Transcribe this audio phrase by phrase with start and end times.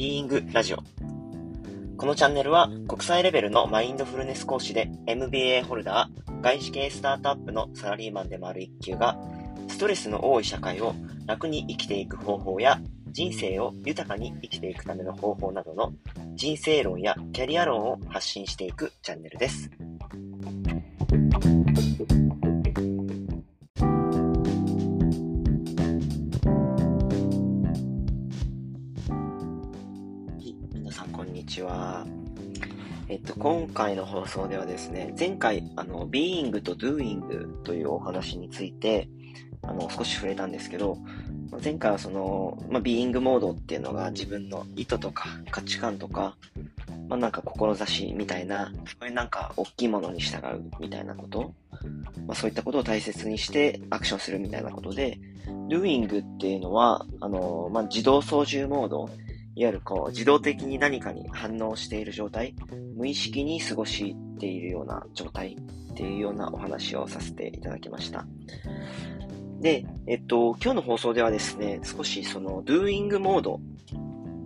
[0.00, 0.78] ビーイングラジオ。
[1.98, 9.20] このチャンネルは国際レベルのマインドフルネス講師で MBA ホルダー、外資系スタートアップのサラリーマンでもある一級が、
[9.68, 10.94] ストレスの多い社会を
[11.26, 15.92] 楽に生きていく方法や、人生を豊かに生きていくための方法などの
[16.34, 19.70] 人生論やキャリア論を発信していくチャンネルです。
[33.20, 39.08] っと、今回の放送ではですね、前回、あの、being と doing というお話について、
[39.62, 40.98] あの、少し触れたんですけど、
[41.62, 46.36] 前回はその、まあ、being モードっていうのが自分の意図とか価値観とか、
[47.08, 51.52] まあ、なんか志みたいな、そういうなんか大きいものに従うみたいなこと、
[52.26, 55.18] まあ、そういったことを大切にしてアクションするみたいなことで、
[55.68, 59.10] doing っていうのは、あの、まあ、自動操縦モード、
[59.60, 62.54] いわゆるこう、自動的に何かに反応している状態、
[62.96, 65.54] 無意識に過ごしているような状態
[65.92, 68.24] っていうようなお話をさせていただきました。
[69.60, 73.60] で、えっと、今日の放送ではですね、少しその、doing モード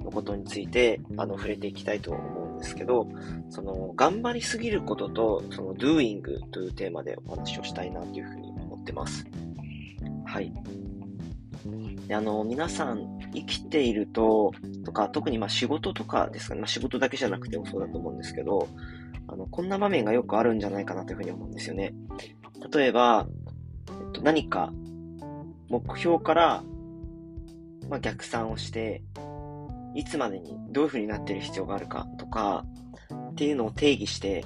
[0.02, 3.06] のことについて、あの、触れていきたいと思うんですけど、
[3.50, 9.24] その、頑張りすぎることと、その、doing というテーマでお話をしたいなというふうに思ってます。
[10.24, 10.52] はい。
[12.08, 14.52] であの、皆さん生きていると、
[14.84, 18.68] とか、特にまあ仕事とかですかね、まあ仕事だけじゃなくてもそうだと思うんですけど、
[19.26, 21.94] あの、こんな場面がよくあるんじゃないかなというふうに思うんですよね。
[22.72, 23.26] 例えば、
[23.88, 24.72] えっと、何か
[25.68, 26.62] 目標から、
[27.88, 29.02] まあ、逆算をして、
[29.94, 32.64] いつまでにどういうふうになっている必要があるかとか、
[33.30, 34.44] っていうのを定義して、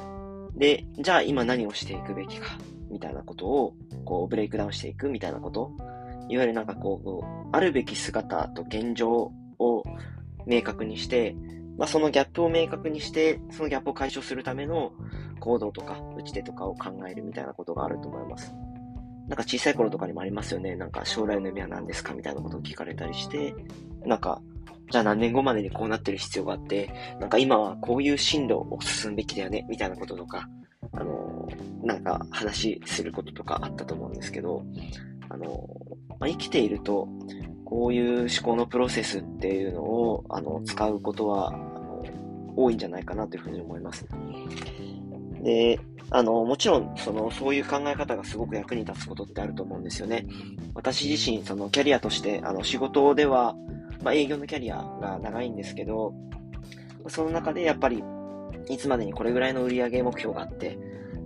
[0.56, 2.58] で、じゃあ今何をしていくべきか、
[2.90, 5.72] みたいなことを、こう、ブレイクダウンしていくみたいなこと
[6.28, 9.82] いわゆるなんかこう、あるべき姿と現状を
[10.46, 11.34] 明確にして、
[11.78, 14.92] まあ、そのギャップを明確にして、そのギャップを解消するための
[15.40, 18.52] 行動とか打ち手とかを考えるみたいなことがあると思います。
[19.28, 20.74] なんか小さい頃とかにもありますよね。
[20.74, 23.54] なんか将来の夢は何ですかみたいなことを聞かれたりして、
[24.04, 24.40] なんか、
[24.90, 30.48] じゃあ何年後までにこうなってる必要があって、なんか今はこういう進路を進むべきだよね、みたいなこととか、
[30.92, 34.64] あのー、なんか話することとかあったと思うんですけど、
[35.30, 35.68] あの、
[36.20, 37.08] まあ、生きていると、
[37.64, 42.04] こういう思考のプロセスっていうのを、あの、使うことは、あの、
[42.56, 44.06] 多いんじゃないかなというふうに思います。
[45.42, 45.78] で、
[46.10, 50.26] あの、もちろん、その、そういう考え方がすごく役に立つことってあると思うんですよね。
[50.74, 53.54] 私自身、その、キャリアとして、あの、仕事では、
[54.02, 56.14] まあ、営業のキャリアが長いんですけど、
[57.08, 58.02] その中でやっぱり、
[58.70, 60.78] いつまでにこれぐらいの売上目標があって、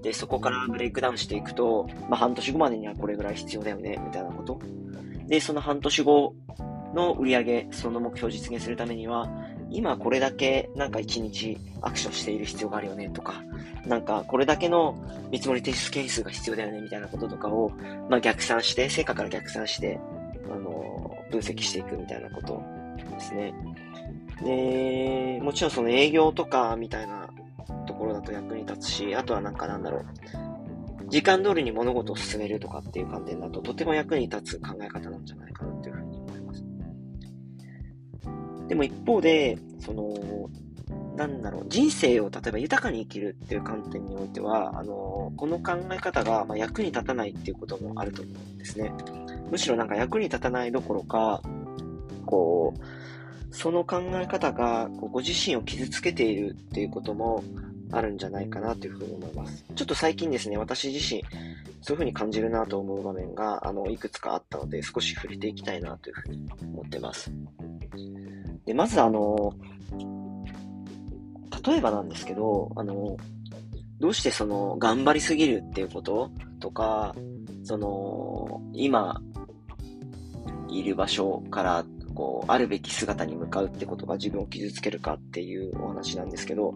[0.02, 4.60] で、そこからブレイクダウンしていくと、まあ、半年後までにはこれぐらい必要だよね、みたいなこと。
[5.28, 6.34] で、その半年後
[6.94, 9.30] の売り上げ、その目標を実現するためには、
[9.70, 13.42] 今これだけなんか1日アクションしている必要があるよねとか、
[13.86, 14.96] なんかこれだけの
[15.30, 17.70] 見積もり提出件数が必要だよねみたいなこととかを、
[18.10, 19.98] まあ逆算して、成果から逆算して、
[20.50, 22.62] あの、分析していくみたいなこと
[23.10, 23.54] ですね。
[24.44, 27.21] で、もちろんその営業とかみたいな
[27.92, 30.04] ところだと役に立つし、あとはなんかなんだろう。
[31.08, 36.64] 時間通りに物事を進めるとかっていう観点だと、とても役に立つ考え方なんじゃないかなっていうふうに思います。
[38.68, 40.48] でも一方で、その、
[41.16, 48.94] なんだろう、人生を例えば豊かに生きるっていう観点においては、あの、この考え方が、ま役に立たないっていうこともあると思うんですね。
[49.50, 51.42] むしろなんか役に立たないどころか、
[52.24, 52.80] こう、
[53.54, 57.44] その考え方がこうご自身を傷つけているっていうことも
[57.92, 59.64] あるんじゃないかなというふうに思います。
[59.74, 61.22] ちょっと最近ですね、私自身、
[61.82, 67.30] そういうふうに感じるなと思う場面が、あの、いくつかあったので、少し触れていきたいなというふうに思ってます。
[68.64, 69.52] で、まずあの、
[71.64, 73.16] 例えばなんですけど、あの、
[74.00, 77.14] どうしてその、頑張りすぎるっていうこととか、
[77.62, 79.20] その、今、
[80.68, 81.84] いる場所から
[82.14, 86.74] こう、あるべき姿に向かうってことが自分を傷つけるかっていうお話なんですけど、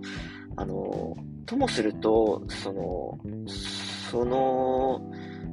[0.56, 1.16] あの、
[1.46, 3.18] ともすると、その、
[4.10, 5.02] その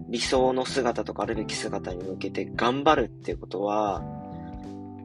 [0.10, 4.04] 理想の姿とかあるべき姿に向けて頑張るっていうことは、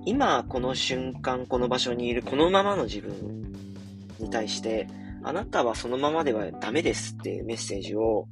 [0.05, 3.53] 今この瞬間この場所にいるこのままの自分
[4.19, 4.87] に対して、
[5.23, 8.27] あなたはそのままではダメですっていうメッセージを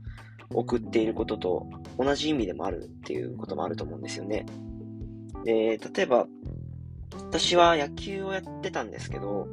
[0.50, 1.66] 送っていることと
[1.98, 4.46] 同じ意味でもあるっていうこともあると思うんですよね。
[5.44, 6.26] で、例えば、
[7.12, 9.48] 私は野球をやってたんですけど、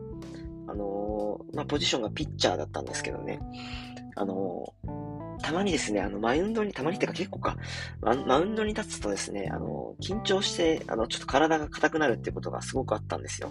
[0.67, 3.39] あのー、まあ、ポジションがピッチャーだったんですけどね、
[4.15, 7.57] あのー、たまにですね、あの、マウンドに、たまにってか結構か、
[8.01, 13.49] マウンドに立つとですね、あのー、緊張して、あの、ちょっと体が硬くなるっていうことがすごくあったんですよ。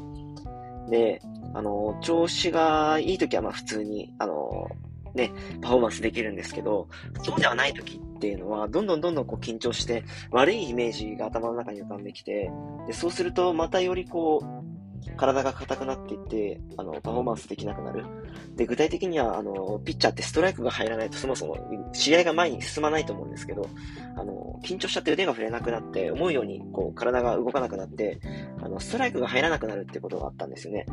[0.89, 1.21] で、
[1.55, 4.71] あの、調子がいい時はまあ普通に、あの、
[5.15, 6.89] ね、パフォーマンスできるんですけど、
[7.23, 12.51] そうではない時っていうのは、どんどんどんどんこう緊張して、悪いイメージが頭の中に浮かんできて、
[12.87, 14.72] で、そうするとまたよりこう、
[15.17, 18.05] 体が硬くなっていって、あの、パフォーマンスできなくなる。
[18.57, 21.57] で、具体的には、あの、ピッチャーってストライクが入らないとそもそも
[21.93, 23.69] 試合が前に進まないと思うんですけど、
[24.17, 28.21] あの、緊張しちゃって腕が振れなくなって、思うように、こう、体が動かなくなって、
[28.63, 30.87] あの、ストライクが入らなくなるってことがあったんですよね。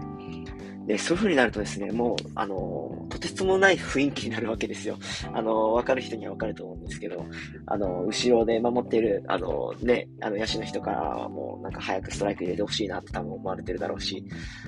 [0.88, 4.98] で、そういう風になるとですね、もう、あの、とてつもない雰囲気になるわけですよ。
[5.34, 7.24] あの、わかる人にはわかると思うんですけど、
[7.68, 14.24] あの、後ろで守っている、あの、ね、あの、野手の人からはもう、なんか早くストライク入れてほしいなって多分思われてるだろうし、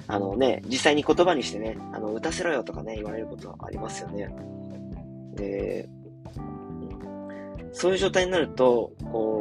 [0.05, 4.29] あのね、実際に言葉にしてね、あの、打たせろよとかね、言われることはありますよね。
[5.35, 5.89] で、
[7.73, 9.40] そういう状態になると、こ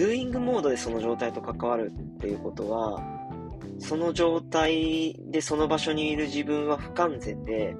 [0.00, 3.02] ドゥーイングモードでその状態と関わるっていうことは、
[3.78, 7.76] その状態でその場所にいる自分は不完全で、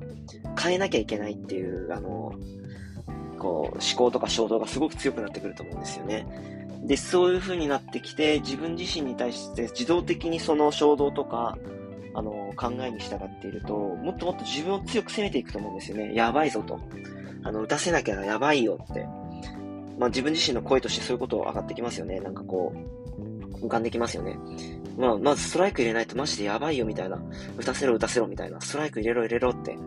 [0.63, 2.35] 変えなきゃいけないっていう、あの、
[3.39, 6.27] こう、思考とか衝動がすごく強くなってくると思うんですよね。
[6.85, 11.57] で、そういう風になってきて、自分自身に対して自動的にその衝動とか、
[12.13, 16.15] あの、考えに従っていると、もっともっと自分を強く責めていくと思うんですよね。
[16.15, 16.79] やばいぞと。
[17.45, 19.07] あの、打たせなきゃやばいよって。
[20.01, 22.21] まあ自分自身の声としてそういうこと上がってきますよね。
[22.21, 22.73] なんかこ
[23.63, 24.39] う、浮かんできますよね。
[24.97, 27.23] まあ、まずストライク入れないとマジでやばいよみたいな、
[27.59, 29.79] 打たせろ打たせろみたいな、ストライク入れろ入れろって、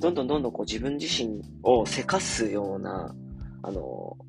[0.00, 3.14] どんどんどんどんこう自分自身をせかすような、
[3.62, 3.80] あの、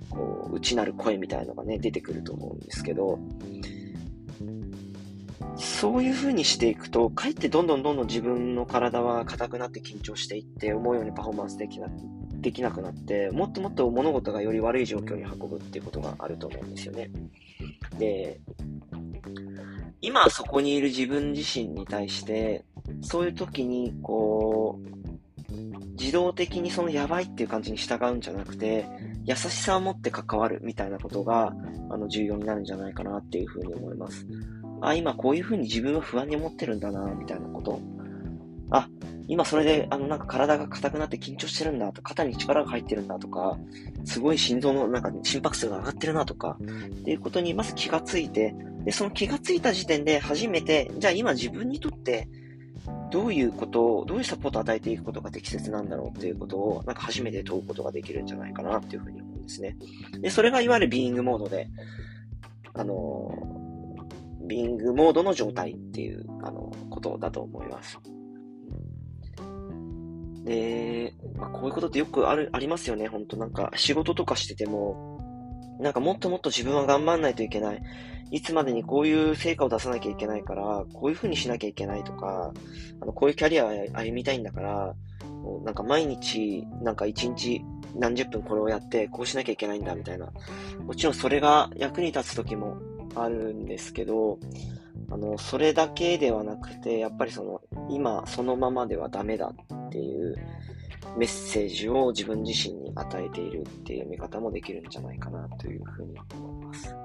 [0.09, 3.17] こう、内なる声みたいなのがね、出てくると思うんですけど、
[5.55, 11.87] そういう風にしていくと、かえってどんどんどんどん自分の体は硬くなって緊張していって、思うようにパフォーマンスできな
[12.41, 17.09] できなくなって、もっともっと物事がより悪い状況に運ぶっていうことがあると思うんですよね。
[17.97, 18.39] で、
[20.01, 22.65] 今そこにいる自分自身に対して、
[23.01, 24.99] そういう時に、こう、
[25.99, 28.85] 自動的にそのやばいっていう感じに従うんじゃなくて、
[29.25, 31.53] 優しさを持って関わるみたいなことが、
[31.89, 34.25] あの、重要になるんじゃないかなっていうふうに思います。
[34.81, 37.79] あ、今こういうふうに自分は不安に思ってるんだな、みたいなこと。
[38.71, 38.87] あ、
[39.29, 43.59] 今それで、あの、なんか体が硬くなって緊張してるんだと、肩に力が入ってるんだとか、
[44.03, 52.27] すごい心臓のなんか心拍数が上がってるなとか、っていうことにまず気がついて、で、その気がついた時点で初めて、じゃあ今自分にとって
[53.11, 59.77] どういうことを、どういうサポートを与えていくことが適切なんだろうっていうことを、なんか初めて問うことができるんじゃないかなっていうふうに思うんですね。
[60.21, 61.69] で、それがいわゆるビーイングモードで、
[62.73, 63.31] あの、
[64.47, 67.99] ビーイングモードの状態っていう、あの、ことだと思います。
[70.43, 73.07] で、まあ、こういうことってよくある、ありますよね。
[73.07, 75.19] 本当なんか仕事とかしてても、
[75.79, 77.81] なんかもっともっと自分は頑張んないといけない。
[78.31, 82.53] いつまでにこういう成果を出さなきゃいけないから、こういう風にしなきゃいけないとか、
[83.01, 84.95] あの、こういうキャリアを歩みたいんだから、
[85.63, 87.63] なんか毎日、なんか一日
[87.95, 90.31] 何十分これをやって、こうしなきゃいけないんだみたいな。
[90.85, 92.77] もちろんそれが役に立つ時も
[93.15, 94.37] あるんですけど、
[95.11, 99.53] あの、それだけではなくて、やっぱりその、今そのままではダメだ
[99.89, 100.35] っていう
[101.17, 106.89] メッセージを自分自身に与えているっていう見方もできるんじゃないかなというふうに思います。
[106.89, 106.95] あ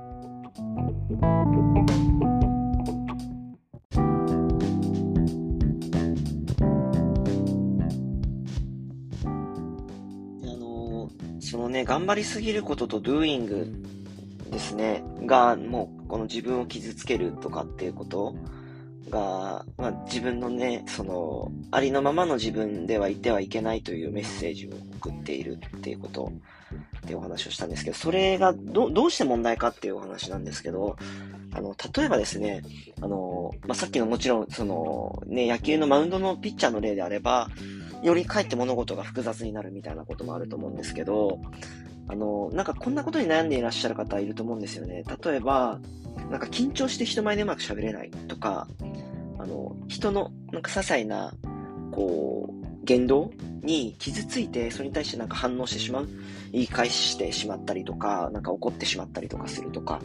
[10.59, 11.11] の
[11.41, 13.73] そのね、頑張りすぎることと doing
[14.51, 18.37] ですね、が、もう、この自分を傷つけるとかっていうこと
[19.11, 26.33] が、まあ、自分のね、その、ありのままの自分ではいてはいけないというメッセージを送っているっていうこと
[26.99, 30.97] ってお話をしたんですけど、それがど、どうして問題かっていうお話なんですけど、
[31.53, 32.63] あの、例えばですね、
[33.01, 37.49] あの、まあ、さっきのもちろん、その、ね、野球のマウンドのピッチャーの例であれば、
[38.03, 41.39] よりかえって物事が複雑になるみたいなこともあると思うんですけど、
[42.09, 45.05] あの、なんかこんなことに悩んでいらっしゃる方いると思うんですよね。
[45.25, 45.81] 例えば、
[46.31, 48.69] なんか緊張して人前でうまく喋れないとか、
[49.45, 51.35] あの、人の、なんか些細な、
[51.93, 53.31] こう、言動
[53.63, 56.09] に傷ついて、それに対してなんか反応してしまう。
[56.51, 60.01] 言い返してしまったりとか、なんか怒ってしまったりとかするとか。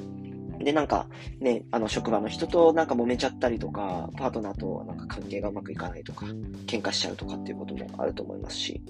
[0.60, 1.08] で、なんか、
[1.39, 6.25] ね、あの、職場の人となんか揉めちゃったりとか、パートナーとなんか関係がうまくいかないとか、
[6.65, 8.81] 喧嘩しちゃうとかっていうこともあると思いますし、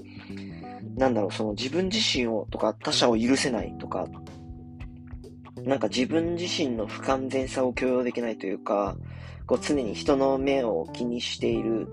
[0.96, 4.08] なんだろう、その自分自身をとか他者を許せないとか、
[5.64, 8.96] なんか自分自身の不完全さを許容できないというか、
[9.50, 11.88] こう常に人の目を気にしている、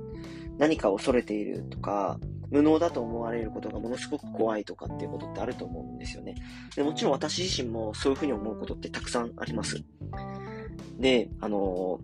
[0.59, 2.21] 何か恐れているとか、
[2.51, 6.35] 無能だと思われることがものすごく怖いとかっていうことってあると思うんですよね。
[6.77, 9.83] でもちろん私自身もそういうふうに思うことってたくさんあります。
[10.99, 11.99] で、あの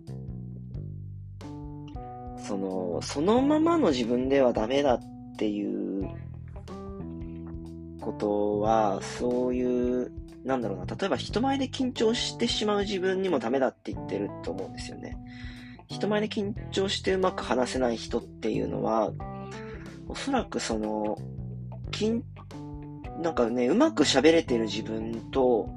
[2.39, 5.01] その、そのままの自分ではダメだっ
[5.37, 6.09] ていう
[8.01, 10.11] ことは、そういう、
[10.43, 15.17] なんだろうな、例えば人前で緊張してしまう自分にもダメだって言ってると思うんですよね。
[15.87, 19.11] 人前で緊張してうまく話せない人っていうのは、
[20.07, 21.17] おそらくその、
[21.91, 22.21] 緊、
[23.21, 25.69] なんかね、うまく喋れてる自分と、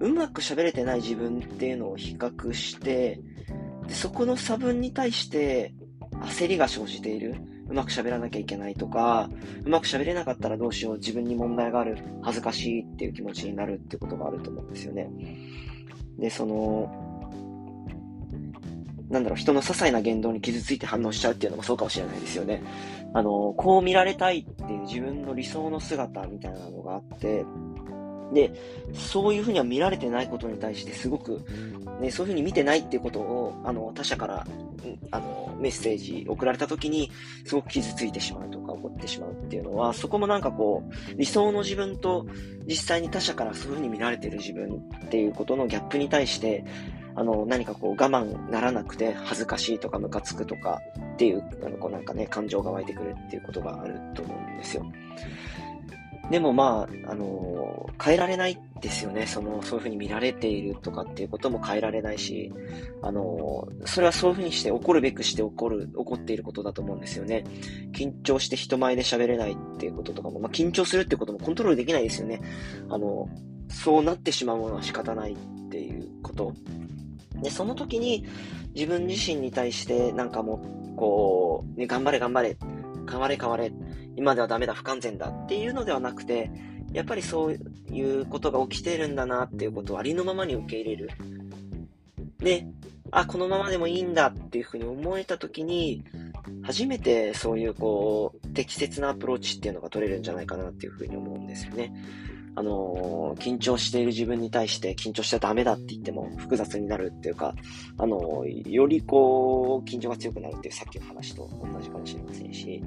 [0.00, 3.20] うまく喋れてない自分っていうのを比較して、
[3.86, 5.74] でそこの差分に対して
[6.12, 7.36] 焦りが生じている。
[7.68, 9.28] うまく喋らなきゃいけないとか、
[9.64, 15.10] うまく喋れなかったらどうしよう、自分に問題がある、恥ずかしいっていう気持ちになるってことがあると思うんですよね。
[16.18, 16.90] で、その、
[19.10, 22.62] なんだろう、人の些細な言動に傷ついて反応しちゃうっていうのもそうかもしれないですよね。
[23.14, 27.44] あの、こう見られたいっていう自分の理想の姿みたいなのがあって、
[28.32, 28.52] で、
[28.94, 31.42] そういうふうには見られてないことに対してすごく、
[32.00, 34.46] ね、そういうふうに見てないっていうことを、あの、他者から、
[35.10, 37.10] あの、メッセージ送られた時に、
[37.44, 42.26] すごく傷ついてしまうとか怒ってしまうっていうのは、そこもなんかこう、理想の自分と
[42.66, 46.64] 実際に他者からそういうふうに見られてる自分っていうことのギャップに対して、
[47.14, 50.80] あの、何かこう我慢ならなくて恥ずかしいとかムカつくとか
[51.14, 54.86] っていう、あの、こうなんかね、感情が湧いてくるっていうことがあると思うんですよ。
[56.30, 59.26] でもまあ、あの変えられないですよね。
[59.26, 62.52] その、そういうふうに見られているとかっていうことも変えられないし、
[63.02, 67.44] あのそれはそういうふうにして怒るべくして怒る、怒っていることだと思うんですよね。
[67.92, 72.40] 緊張して人前で喋れないっていうこととかも、まあ、緊張するってこともコントロールできないですよね。
[72.88, 73.28] あの
[73.70, 75.36] そうなってしまうものは仕方ないっ
[75.70, 76.54] ていうこと。
[77.42, 78.26] で、その時に
[78.74, 80.60] 自分自身に対してなんかも
[80.92, 82.56] う、こう、ね、頑張れ頑張れ、
[83.08, 83.72] 変われ変われ、
[84.16, 86.50] 今ではダメだ、不完全だっていうのではなくて、
[86.92, 87.58] やっぱりそう
[87.92, 91.10] いうことが起きてるんだなっていうことをありのままに受け入れる。
[92.38, 92.66] で、
[93.10, 96.04] あ、このままでもいいんだっていうふうに思えた時に、
[96.62, 101.92] 初めてそういうこう、適切なアプローチっていうのが取れるんじゃないかなっていうふうに思うんですよね。
[102.58, 107.54] あのー、緊張している自分に対して緊張しちゃダメだって言っても複雑になるっていうか、
[107.96, 112.82] あのー、よりこう、緊張が強くなるっていうさっきの話と同じかもしれませんし、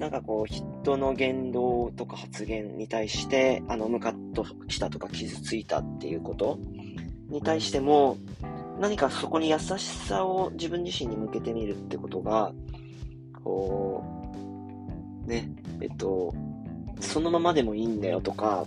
[0.00, 6.58] なんかこう、人の言動とか発言に対して、あの、ムカッとしたとか傷ついたっていうこと
[7.28, 8.16] に対しても、
[8.80, 12.52] 何かそこに優しさを自分自身に向けてみるってことが、
[13.44, 14.02] こ
[15.24, 16.34] う、ね、えっと、
[17.00, 18.66] そのままでもいいんだよとか、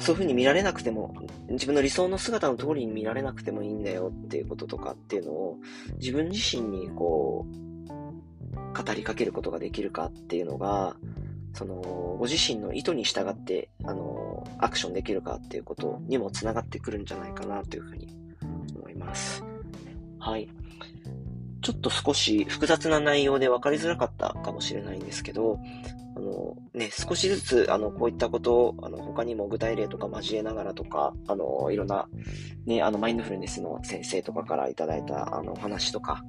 [0.00, 1.14] そういう風に見られなくても、
[1.50, 5.58] 自分の理想の姿の通りに見られなくてもいいんだよっていうこととかっていうのを、
[5.98, 7.58] 自分自身にこう、
[8.82, 10.96] 語りかけることができるかっていうのが、
[11.52, 11.74] その、
[12.18, 18.08] ご自身の意図に従って、あの、アクションできるかっていうことにもつながってくるんじゃないかなというふうに
[18.76, 19.42] 思います。
[20.20, 20.48] はい。
[21.68, 25.60] ちょっと少し複雑な内容で分かりづらかったかもしれないんですけど、
[26.16, 32.08] あの、ね、少しずつ、あの、こういったことを、あの、他にも具体例とか交えながらとか、あの、いろんな、
[32.64, 36.24] ね、あの、マインドフルネスの先生とかからいただいた、あの、話とか、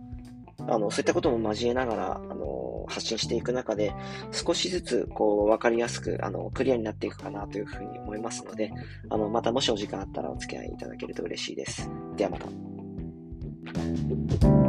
[0.68, 3.94] あの、そういったことも交えながら、あの、発信していく中で、
[4.34, 8.74] 少しずつ、こう、わかりやすく、あの、クリアになっていくかなというふうに思いますので、
[9.10, 11.90] あの、またもしお時間あったらお付き合いいただけると嬉しいです。
[12.18, 14.69] ではまた。